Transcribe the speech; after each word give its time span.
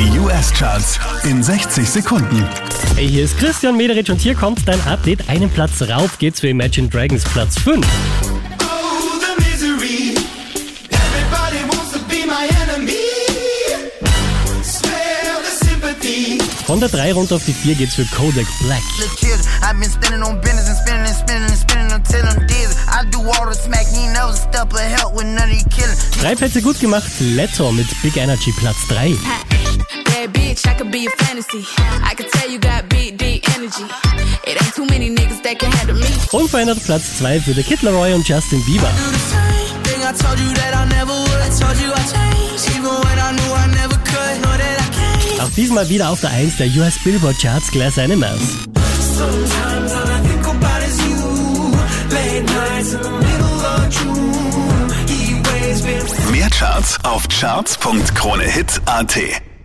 Die 0.00 0.18
US-Charts 0.18 0.98
in 1.24 1.42
60 1.42 1.86
Sekunden. 1.86 2.48
Hey, 2.96 3.06
hier 3.06 3.22
ist 3.22 3.36
Christian 3.36 3.76
Mederich 3.76 4.10
und 4.10 4.18
hier 4.18 4.34
kommt 4.34 4.66
dein 4.66 4.80
Update. 4.86 5.28
Einen 5.28 5.50
Platz 5.50 5.82
rauf 5.82 6.16
geht's 6.18 6.40
für 6.40 6.48
Imagine 6.48 6.88
Dragons 6.88 7.22
Platz 7.22 7.58
5. 7.58 7.86
Von 16.64 16.80
der 16.80 16.88
3 16.88 17.12
runter 17.12 17.34
auf 17.36 17.44
die 17.44 17.52
4 17.52 17.74
geht's 17.74 17.96
für 17.96 18.06
Kodak 18.06 18.46
Black. 18.62 18.80
Drei 26.22 26.34
Plätze 26.34 26.62
gut 26.62 26.80
gemacht, 26.80 27.10
Leto 27.18 27.70
mit 27.70 27.86
Big 28.00 28.16
Energy 28.16 28.52
Platz 28.52 28.78
3. 28.88 29.14
Unverändert 36.32 36.84
Platz 36.84 37.18
2 37.18 37.40
für 37.40 37.54
The 37.54 37.62
Kid 37.62 37.82
Laroi 37.82 38.14
und 38.14 38.28
Justin 38.28 38.64
Bieber. 38.64 38.90
Auch 45.40 45.50
diesmal 45.56 45.88
wieder 45.88 46.10
auf 46.10 46.20
der 46.20 46.30
1 46.30 46.58
der 46.58 46.66
US 46.76 46.98
Billboard 47.02 47.40
Charts 47.40 47.70
Glass 47.70 47.98
Animals. 47.98 48.40
Mehr 56.30 56.50
Charts 56.50 56.98
auf 57.04 57.26
charts.kronehit.at 57.28 59.49